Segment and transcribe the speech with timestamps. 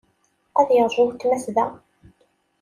[0.59, 1.65] Ad yeṛju weltma-s da.